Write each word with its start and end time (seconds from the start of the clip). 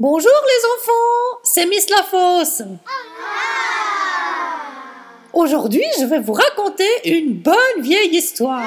Bonjour 0.00 0.30
les 0.46 0.64
enfants, 0.78 1.40
c'est 1.42 1.66
Miss 1.66 1.90
Lafosse. 1.90 2.62
Aujourd'hui, 5.34 5.84
je 6.00 6.06
vais 6.06 6.20
vous 6.20 6.32
raconter 6.32 6.88
une 7.04 7.34
bonne 7.34 7.82
vieille 7.82 8.16
histoire. 8.16 8.64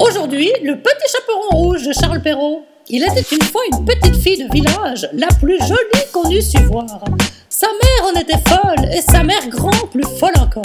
Aujourd'hui, 0.00 0.50
le 0.62 0.80
petit 0.80 1.12
chaperon 1.12 1.50
rouge 1.50 1.82
de 1.82 1.92
Charles 1.92 2.22
Perrault. 2.22 2.64
Il 2.88 3.02
était 3.02 3.36
une 3.36 3.42
fois 3.42 3.60
une 3.70 3.84
petite 3.84 4.16
fille 4.16 4.42
de 4.42 4.50
village, 4.50 5.10
la 5.12 5.28
plus 5.38 5.58
jolie 5.58 6.10
qu'on 6.10 6.30
eût 6.30 6.40
su 6.40 6.56
voir. 6.70 7.04
Sa 7.50 7.66
mère 7.66 8.10
en 8.10 8.18
était 8.18 8.48
folle 8.48 8.88
et 8.94 9.02
sa 9.02 9.22
mère 9.22 9.46
grand 9.48 9.86
plus 9.88 10.06
folle 10.18 10.32
encore. 10.40 10.64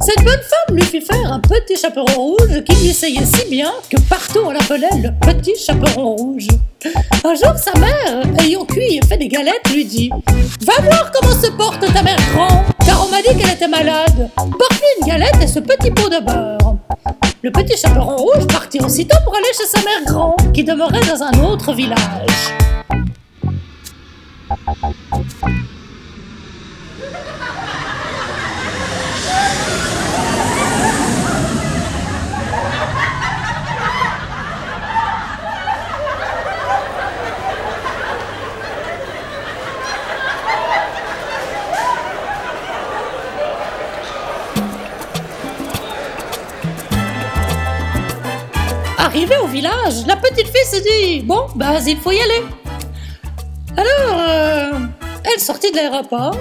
Cette 0.00 0.24
bonne 0.24 0.40
femme 0.40 0.76
lui 0.76 0.84
fit 0.84 1.00
faire 1.00 1.32
un 1.32 1.40
petit 1.40 1.76
chaperon 1.76 2.12
rouge 2.12 2.62
qui 2.64 2.74
lui 2.76 2.88
essayait 2.90 3.24
si 3.24 3.48
bien 3.48 3.72
que 3.90 4.00
partout 4.08 4.40
on 4.44 4.50
l'appelait 4.50 4.88
le 5.02 5.10
petit 5.20 5.54
chaperon 5.56 6.16
rouge. 6.16 6.48
Un 7.24 7.34
jour, 7.34 7.54
sa 7.56 7.78
mère, 7.78 8.22
ayant 8.40 8.64
cuit 8.64 8.98
et 8.98 9.06
fait 9.06 9.16
des 9.16 9.28
galettes, 9.28 9.68
lui 9.72 9.84
dit 9.84 10.10
Va 10.62 10.82
voir 10.82 11.10
comment 11.12 11.34
se 11.34 11.50
porte 11.50 11.92
ta 11.92 12.02
mère 12.02 12.18
grand, 12.32 12.64
car 12.84 13.04
on 13.06 13.10
m'a 13.10 13.22
dit 13.22 13.36
qu'elle 13.38 13.54
était 13.54 13.68
malade. 13.68 14.30
Porte-lui 14.36 14.86
une 15.00 15.06
galette 15.06 15.42
et 15.42 15.46
ce 15.46 15.60
petit 15.60 15.90
pot 15.90 16.08
de 16.08 16.20
beurre. 16.24 16.76
Le 17.42 17.50
petit 17.50 17.76
chaperon 17.76 18.16
rouge 18.16 18.46
partit 18.48 18.80
aussitôt 18.80 19.16
pour 19.24 19.34
aller 19.34 19.44
chez 19.56 19.66
sa 19.66 19.78
mère 19.78 20.04
grand, 20.04 20.36
qui 20.52 20.64
demeurait 20.64 21.06
dans 21.06 21.22
un 21.22 21.44
autre 21.44 21.72
village. 21.72 22.52
Arrivée 49.06 49.36
au 49.40 49.46
village, 49.46 50.04
la 50.08 50.16
petite 50.16 50.48
fille 50.48 50.66
se 50.66 50.82
dit 50.82 51.22
Bon, 51.22 51.46
bah, 51.54 51.74
il 51.86 51.96
faut 51.96 52.10
y 52.10 52.20
aller. 52.20 52.44
Alors, 53.76 54.18
euh, 54.18 54.70
elle 55.22 55.40
sortit 55.40 55.70
de 55.70 55.76
l'aéroport, 55.76 56.36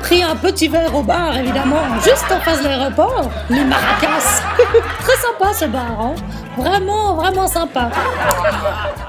prit 0.00 0.22
un 0.22 0.34
petit 0.34 0.68
verre 0.68 0.94
au 0.94 1.02
bar, 1.02 1.36
évidemment, 1.36 1.82
juste 2.02 2.24
en 2.32 2.40
face 2.40 2.62
de 2.62 2.68
l'aéroport, 2.68 3.30
les 3.50 3.64
maracas. 3.64 4.42
Très 5.00 5.16
sympa 5.16 5.52
ce 5.52 5.66
bar, 5.66 6.00
hein 6.00 6.14
Vraiment, 6.56 7.16
vraiment 7.16 7.46
sympa. 7.46 7.90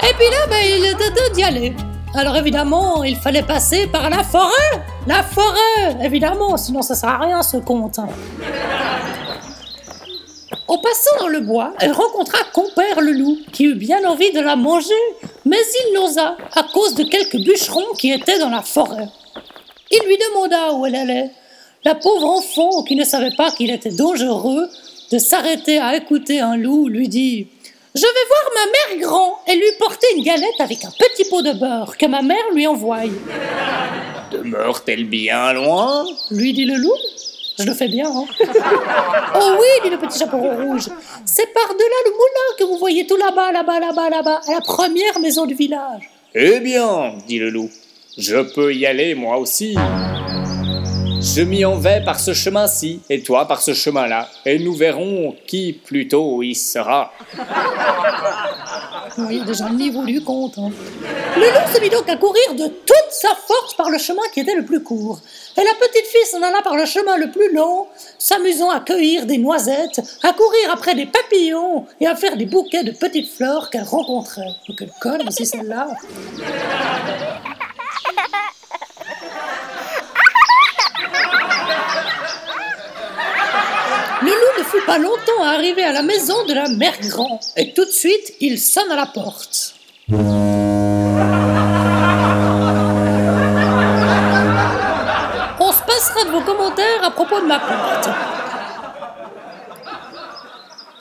Et 0.02 0.14
puis 0.16 0.30
là, 0.30 0.45
ben, 0.50 0.60
il 0.62 0.86
était 0.86 1.12
temps 1.12 1.34
d'y 1.34 1.44
aller. 1.45 1.73
Alors 2.14 2.36
évidemment, 2.36 3.06
il 3.06 3.16
fallait 3.16 3.44
passer 3.44 3.88
par 3.88 4.10
la 4.10 4.22
forêt. 4.22 4.84
La 5.08 5.23
forêt, 5.23 6.04
évidemment, 6.04 6.58
sinon 6.58 6.82
ça 6.82 6.94
sert 6.94 7.10
à 7.10 7.20
rien 7.20 7.42
ce 7.42 7.56
conte. 7.56 8.02
En 10.76 10.78
passant 10.80 11.18
dans 11.22 11.30
le 11.30 11.40
bois, 11.40 11.73
elle 11.80 11.94
rencontra 11.94 12.40
compère 12.52 13.00
le 13.00 13.14
loup, 13.14 13.38
qui 13.54 13.64
eut 13.64 13.76
bien 13.76 14.04
envie 14.04 14.34
de 14.34 14.42
la 14.42 14.58
manger, 14.58 14.94
mais 15.45 15.56
il 15.56 15.94
n'osa, 15.94 16.36
à 16.54 16.64
cause 16.64 16.95
de 16.95 17.06
quelques 17.06 17.38
bûcherons 17.38 17.94
qui 17.98 18.12
étaient 18.12 18.40
dans 18.40 18.50
la 18.50 18.62
forêt. 18.62 19.08
Il 19.90 20.06
lui 20.06 20.17
demanda 20.17 20.73
où 20.73 20.86
elle 20.86 20.98
allait. 20.98 21.32
La 21.86 21.95
pauvre 21.95 22.28
enfant, 22.28 22.84
qui 22.84 22.98
ne 22.98 23.06
savait 23.06 23.34
pas 23.38 23.52
qu'il 23.52 23.72
était 23.72 23.92
dangereux 23.92 24.67
de 25.14 25.17
s'arrêter 25.17 25.78
à 25.78 25.95
écouter 25.95 26.42
un 26.42 26.58
loup, 26.58 26.89
lui 26.89 27.08
dit 27.08 27.48
Je 27.95 28.02
vais 28.02 28.28
voir 28.28 28.52
ma 28.56 28.98
mère 28.98 29.08
grand 29.08 29.39
et 29.48 29.56
lui 29.56 29.72
porter 29.80 30.08
une 30.17 30.26
galette 30.26 30.60
avec 30.60 30.84
un 30.84 30.92
petit 30.92 31.30
pot 31.30 31.42
de 31.42 31.54
beurre 31.54 31.95
que 31.95 32.05
ma 32.05 32.22
mère 32.22 32.52
lui 32.54 32.67
envoie. 32.67 33.04
Demeure-t-elle 34.30 35.05
bien 35.05 35.54
loin? 35.54 36.05
Lui 36.32 36.52
dit 36.52 36.66
le 36.66 36.76
loup. 36.76 36.98
Je 37.58 37.64
le 37.64 37.73
fais 37.73 37.88
bien, 37.88 38.08
hein 38.08 38.26
Oh 39.36 39.58
oui, 39.60 39.83
dit 39.83 39.89
le 39.89 39.98
petit 39.98 40.20
chaperon 40.20 40.55
rouge. 40.55 40.89
C'est 41.26 41.54
par-delà 41.54 41.95
le 42.05 42.11
moulin 42.11 42.55
que 42.60 42.64
vous 42.66 42.77
voyez 42.77 43.08
tout 43.08 43.17
là-bas, 43.17 43.52
là-bas, 43.52 43.80
là-bas, 43.80 44.10
là-bas, 44.10 44.42
à 44.48 44.52
la 44.52 44.61
première 44.61 45.20
maison 45.20 45.45
du 45.45 45.55
village. 45.55 46.10
Eh 46.33 46.60
bien, 46.60 47.14
dit 47.27 47.39
le 47.39 47.49
loup, 47.49 47.70
je 48.17 48.38
peux 48.54 48.73
y 48.73 48.86
aller 48.86 49.16
moi 49.16 49.38
aussi. 49.38 49.76
Je 51.21 51.42
m'y 51.42 51.66
en 51.66 51.77
vais 51.77 52.04
par 52.04 52.20
ce 52.20 52.33
chemin-ci, 52.33 53.02
et 53.10 53.21
toi 53.21 53.48
par 53.48 53.61
ce 53.61 53.73
chemin-là, 53.73 54.30
et 54.45 54.60
nous 54.60 54.76
verrons 54.76 55.36
qui 55.48 55.73
plutôt 55.73 56.43
y 56.43 56.54
sera. 56.54 57.14
Oui, 59.17 59.42
déjà 59.45 59.70
compte. 60.26 60.58
hein. 60.58 60.71
Le 61.37 61.42
loup 61.42 61.73
se 61.73 61.80
mit 61.81 61.89
donc 61.89 62.08
à 62.09 62.17
courir 62.17 62.53
de 62.55 62.67
toute 62.67 63.11
sa 63.11 63.30
force 63.30 63.73
par 63.76 63.89
le 63.89 63.98
chemin 63.98 64.21
qui 64.33 64.42
était 64.42 64.55
le 64.55 64.65
plus 64.65 64.83
court. 64.83 65.20
Et 65.58 65.61
la 65.64 65.73
petite 65.80 66.05
fille 66.08 66.26
s'en 66.26 66.42
alla 66.42 66.61
par 66.61 66.76
le 66.76 66.86
chemin 66.86 67.17
le 67.17 67.31
plus 67.31 67.54
long, 67.54 67.87
s'amusant 68.20 68.70
à 68.70 68.81
cueillir 68.81 69.25
des 69.25 69.37
noisettes, 69.37 70.02
à 70.23 70.33
courir 70.33 70.71
après 70.71 70.95
des 70.95 71.05
papillons 71.05 71.86
et 72.02 72.08
à 72.08 72.15
faire 72.15 72.36
des 72.36 72.45
bouquets 72.45 72.83
de 72.83 72.92
petites 72.92 73.31
fleurs 73.31 73.70
qu'elle 73.70 73.83
rencontrait. 73.83 74.42
Oh, 74.70 74.73
quelle 74.77 74.92
conne 74.99 75.27
aussi 75.27 75.45
celle-là 75.45 75.87
longtemps 84.98 85.44
à 85.44 85.50
arriver 85.50 85.83
à 85.83 85.92
la 85.92 86.02
maison 86.02 86.45
de 86.45 86.54
la 86.54 86.67
mère 86.70 86.98
grand, 87.02 87.39
et 87.58 87.73
tout 87.73 87.86
de 87.86 87.92
suite 87.92 88.33
il 88.39 88.60
sonne 88.60 88.92
à 88.92 88.95
la 88.95 89.06
porte. 89.06 89.76
On 95.60 95.72
se 95.72 95.82
passera 95.84 96.23
de 96.26 96.30
vos 96.32 96.42
commentaires 96.42 97.04
à 97.04 97.11
propos 97.11 97.39
de 97.39 97.45
ma 97.45 97.60
porte. 97.60 98.10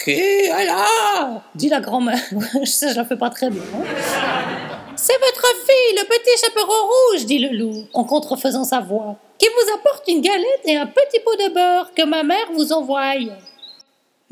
Qui 0.03 0.11
est 0.13 0.67
là? 0.67 1.43
dit 1.55 1.69
la 1.69 1.81
grand-mère. 1.81 2.19
Je 2.63 2.71
sais, 2.71 2.91
je 2.91 2.97
la 2.97 3.05
fais 3.05 3.17
pas 3.17 3.31
très 3.31 3.51
bien. 3.51 3.63
hein. 3.63 3.85
C'est 4.97 5.19
votre 5.19 5.47
fille, 5.67 5.97
le 5.99 6.05
petit 6.07 6.41
chaperon 6.45 6.73
rouge, 6.87 7.27
dit 7.27 7.39
le 7.39 7.57
loup, 7.57 7.85
en 7.95 8.05
contrefaisant 8.05 8.65
sa 8.65 8.81
voix, 8.81 9.17
qui 9.39 9.47
vous 9.47 9.75
apporte 9.75 10.07
une 10.09 10.21
galette 10.21 10.61
et 10.67 10.77
un 10.77 10.87
petit 10.87 11.21
pot 11.21 11.35
de 11.37 11.53
beurre 11.53 11.91
que 11.95 12.05
ma 12.05 12.23
mère 12.23 12.47
vous 12.55 12.73
envoie. 12.73 13.13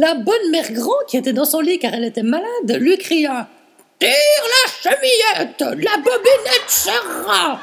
La 0.02 0.14
bonne 0.14 0.50
mère 0.50 0.72
grand, 0.72 0.98
qui 1.06 1.16
était 1.16 1.32
dans 1.32 1.44
son 1.44 1.60
lit 1.60 1.78
car 1.78 1.94
elle 1.94 2.02
était 2.02 2.24
malade, 2.24 2.76
lui 2.80 2.98
cria 2.98 3.46
Tire 4.00 4.10
la 4.10 4.90
chevillette, 4.90 5.60
la 5.60 5.96
bobinette 5.96 6.66
serra 6.66 7.60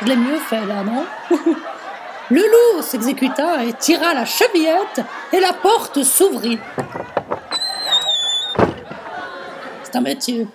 Je 0.00 0.06
l'ai 0.06 0.16
mieux 0.16 0.40
fait 0.40 0.66
là, 0.66 0.82
non? 0.82 1.04
Le 2.30 2.40
loup 2.40 2.82
s'exécuta 2.82 3.64
et 3.64 3.72
tira 3.74 4.14
la 4.14 4.24
chevillette 4.24 5.00
et 5.32 5.38
la 5.38 5.52
porte 5.52 6.02
s'ouvrit. 6.02 6.58
C'est 9.84 9.94
un 9.94 10.00
métier. 10.00 10.48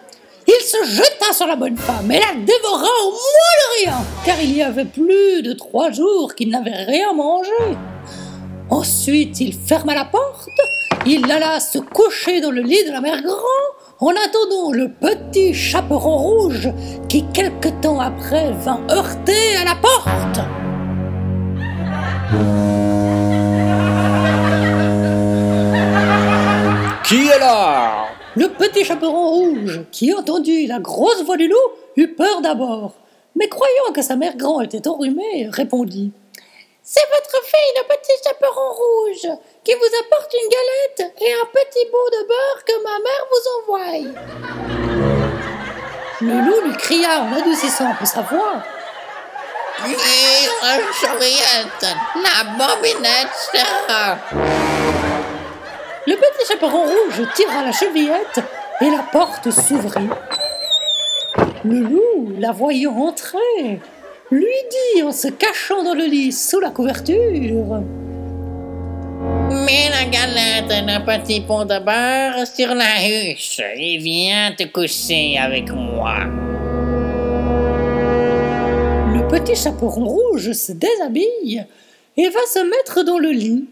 Il 0.45 0.65
se 0.65 0.83
jeta 0.83 1.31
sur 1.31 1.47
la 1.47 1.55
bonne 1.55 1.77
femme 1.77 2.11
et 2.11 2.19
la 2.19 2.33
dévora 2.33 2.89
au 3.05 3.11
moins 3.11 3.55
de 3.61 3.85
rien, 3.85 4.05
car 4.25 4.41
il 4.41 4.51
y 4.51 4.61
avait 4.61 4.83
plus 4.83 5.41
de 5.43 5.53
trois 5.53 5.91
jours 5.91 6.35
qu'il 6.35 6.49
n'avait 6.49 6.83
rien 6.83 7.13
mangé. 7.13 7.51
Ensuite, 8.69 9.39
il 9.39 9.53
ferma 9.53 9.93
la 9.93 10.05
porte, 10.05 10.49
il 11.05 11.31
alla 11.31 11.59
se 11.59 11.77
coucher 11.77 12.41
dans 12.41 12.51
le 12.51 12.61
lit 12.61 12.83
de 12.85 12.91
la 12.91 13.01
mère 13.01 13.21
grand, 13.21 13.37
en 13.99 14.09
attendant 14.09 14.71
le 14.71 14.89
petit 14.89 15.53
chaperon 15.53 16.17
rouge 16.17 16.69
qui, 17.07 17.23
quelque 17.33 17.69
temps 17.81 17.99
après, 17.99 18.51
vint 18.51 18.81
heurter 18.89 19.55
à 19.61 19.65
la 19.65 19.75
porte. 19.75 20.39
Qui 27.05 27.27
est 27.27 27.39
là? 27.39 28.07
Le 28.35 28.47
petit 28.49 28.83
chaperon 28.83 29.29
rouge, 29.29 29.81
qui 29.91 30.13
entendit 30.13 30.67
la 30.67 30.79
grosse 30.79 31.23
voix 31.23 31.37
du 31.37 31.47
loup, 31.47 31.55
eut 31.95 32.15
peur 32.15 32.41
d'abord, 32.41 32.95
mais 33.35 33.47
croyant 33.47 33.93
que 33.93 34.01
sa 34.01 34.15
mère 34.15 34.35
grand 34.35 34.61
était 34.61 34.87
enrhumée, 34.87 35.49
répondit 35.51 36.11
C'est 36.87 37.09
votre 37.09 37.43
fille, 37.43 37.73
le 37.77 37.83
petit 37.87 38.13
chaperon 38.23 38.71
rouge, 38.71 39.27
qui 39.63 39.73
vous 39.73 39.91
apporte 40.05 40.31
une 40.35 40.49
galette 40.49 41.13
et 41.19 41.33
un 41.33 41.45
petit 41.51 41.85
pot 41.89 42.09
de 42.11 42.27
beurre 42.27 42.63
que 42.63 42.77
ma 42.83 42.99
mère 42.99 43.25
vous 43.31 43.45
envoie. 43.57 43.91
Le 46.21 46.41
loup 46.45 46.61
lui 46.61 46.77
cria 46.77 47.21
en 47.21 47.33
adoucissant 47.33 47.89
un 47.89 47.95
peu 47.95 48.05
sa 48.05 48.21
voix 48.21 48.61
la 52.23 52.43
bobinette. 52.55 53.51
Le 56.05 56.15
petit 56.15 56.45
chaperon 56.47 56.83
rouge 56.83 57.27
tira 57.33 57.63
la 57.63 57.71
chevillette 57.71 58.41
et 58.81 58.89
la 58.91 59.03
porte 59.11 59.49
s'ouvrit. 59.49 60.09
Le 61.63 61.79
loup, 61.79 62.35
la 62.37 62.51
voyant 62.51 62.95
entrer, 62.95 63.81
lui 64.31 64.45
dit 64.95 65.03
en 65.03 65.11
se 65.11 65.27
cachant 65.27 65.83
dans 65.83 65.93
le 65.93 66.05
lit 66.05 66.31
sous 66.31 66.59
la 66.59 66.71
couverture 66.71 67.81
la 69.89 70.05
galette 70.05 70.71
et 70.71 70.81
le 70.81 71.05
petit 71.05 71.41
pot 71.41 71.63
de 71.63 71.79
beurre 71.79 72.45
sur 72.47 72.73
la 72.75 73.07
huche 73.07 73.61
et 73.77 73.97
viens 73.97 74.51
te 74.57 74.63
coucher 74.63 75.37
avec 75.37 75.71
moi. 75.71 76.15
Le 79.13 79.27
petit 79.27 79.55
chaperon 79.55 80.05
rouge 80.05 80.51
se 80.51 80.73
déshabille 80.73 81.65
et 82.17 82.29
va 82.29 82.39
se 82.53 82.59
mettre 82.59 83.03
dans 83.03 83.19
le 83.19 83.29
lit, 83.29 83.65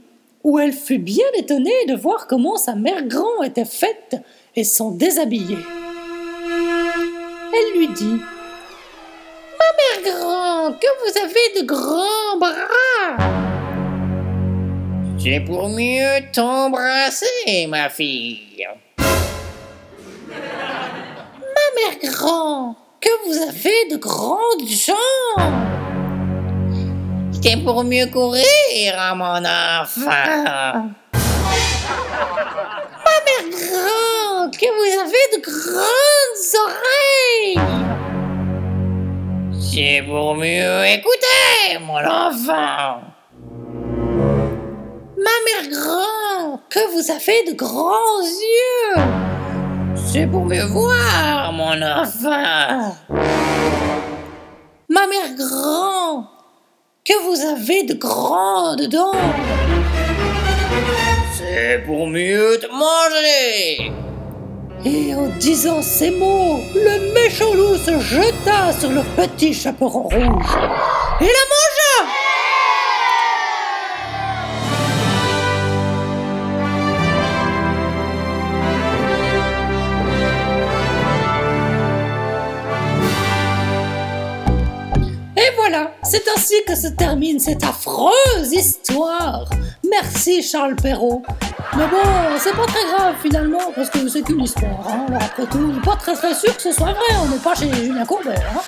où 0.44 0.60
elle 0.60 0.74
fut 0.74 0.98
bien 0.98 1.26
étonnée 1.38 1.86
de 1.88 1.96
voir 1.96 2.28
comment 2.28 2.58
sa 2.58 2.76
mère 2.76 3.04
grand 3.04 3.44
était 3.44 3.66
faite 3.66 4.18
et 4.56 4.64
s'en 4.64 4.92
déshabillée. 4.92 5.66
Elle 7.54 7.80
lui 7.80 7.88
dit 7.90 8.20
mère 9.78 10.02
grand, 10.04 10.74
que 10.74 10.88
vous 11.00 11.14
avez 11.18 11.62
de 11.62 11.66
grands 11.66 12.38
bras 12.40 13.18
C'est 15.20 15.40
pour 15.42 15.70
mieux 15.70 16.22
t'embrasser, 16.34 17.68
ma 17.68 17.90
fille. 17.90 18.68
Ma 21.48 21.66
mère 21.76 21.98
grand, 22.04 22.76
que 23.00 23.10
vous 23.26 23.38
avez 23.42 23.90
de 23.92 23.98
grandes 23.98 24.68
jambes 24.68 24.98
C'est 27.42 27.58
pour 27.64 27.84
mieux 27.84 28.08
courir, 28.08 29.16
mon 29.16 29.44
enfant. 29.46 30.10
Ma 33.06 33.18
mère 33.26 33.48
grand, 33.52 34.50
que 34.52 34.68
vous 34.78 34.92
avez 35.00 35.26
de 35.36 35.42
grandes 35.42 36.44
oreilles 36.66 37.60
C'est 39.76 40.04
pour 40.06 40.36
mieux 40.36 40.86
écouter, 40.86 41.80
mon 41.82 41.98
enfant. 41.98 43.02
Ma 45.18 45.36
mère 45.46 45.68
grand, 45.72 46.60
que 46.70 46.80
vous 46.94 47.10
avez 47.10 47.44
de 47.52 47.54
grands 47.54 48.22
yeux 48.22 49.02
C'est 49.96 50.28
pour 50.28 50.46
mieux 50.46 50.66
voir, 50.66 51.52
mon 51.54 51.82
enfant. 51.82 52.96
Ma 54.90 55.08
mère 55.08 55.34
grand, 55.36 56.28
que 57.04 57.18
vous 57.24 57.42
avez 57.42 57.82
de 57.82 57.96
grandes 57.96 58.84
dents 58.90 59.12
C'est 61.34 61.84
pour 61.84 62.06
mieux 62.06 62.60
te 62.60 62.68
manger. 62.68 63.92
Et 64.86 65.16
en 65.16 65.28
disant 65.40 65.82
ces 65.82 66.12
mots, 66.12 66.60
le 66.76 67.14
méchant 67.14 67.54
loup 67.54 67.76
se 67.78 68.00
jeta 68.00 68.74
sur 68.78 68.90
le 68.90 69.02
petit 69.16 69.54
chaperon 69.54 70.04
rouge 70.04 70.58
et 71.22 71.26
la 71.26 71.46
mangea. 71.52 71.63
Que 86.66 86.76
se 86.76 86.88
termine 86.88 87.40
cette 87.40 87.64
affreuse 87.64 88.52
histoire. 88.52 89.46
Merci 89.90 90.44
Charles 90.44 90.76
Perrault. 90.76 91.24
Mais 91.76 91.88
bon, 91.88 91.98
c'est 92.38 92.56
pas 92.56 92.66
très 92.66 92.86
grave 92.86 93.16
finalement, 93.22 93.72
parce 93.76 93.90
que 93.90 94.08
c'est 94.08 94.22
qu'une 94.22 94.42
histoire. 94.42 94.88
Hein. 94.88 95.06
Alors 95.08 95.24
après 95.24 95.46
tout, 95.46 95.58
on 95.58 95.74
n'est 95.74 95.82
pas 95.82 95.96
très 95.96 96.14
très 96.14 96.34
sûr 96.34 96.56
que 96.56 96.62
ce 96.62 96.72
soit 96.72 96.92
vrai, 96.92 97.16
on 97.24 97.28
n'est 97.30 97.38
pas 97.38 97.56
chez 97.56 97.72
Julien 97.74 98.06
Courbet. 98.06 98.36
Hein. 98.36 98.62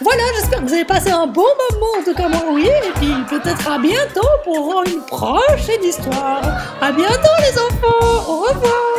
Voilà, 0.00 0.22
j'espère 0.36 0.60
que 0.60 0.66
vous 0.66 0.74
avez 0.74 0.84
passé 0.84 1.10
un 1.10 1.26
bon 1.26 1.42
moment 1.42 1.92
en 1.98 2.04
tout 2.04 2.14
cas 2.14 2.28
moi 2.28 2.42
oui, 2.52 2.66
et 2.66 2.92
puis 2.96 3.14
peut-être 3.30 3.70
à 3.70 3.78
bientôt 3.78 4.28
pour 4.44 4.82
une 4.86 5.00
prochaine 5.06 5.82
histoire. 5.82 6.42
À 6.80 6.92
bientôt 6.92 7.34
les 7.40 7.58
enfants, 7.58 8.30
au 8.30 8.40
revoir 8.40 8.93